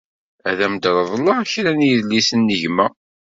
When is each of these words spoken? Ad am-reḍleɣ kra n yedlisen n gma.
Ad 0.49 0.59
am-reḍleɣ 0.65 1.39
kra 1.51 1.71
n 1.77 1.85
yedlisen 1.89 2.39
n 2.53 2.57
gma. 2.61 2.87